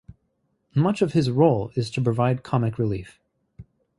[0.73, 3.19] Much of his role is to provide comic relief.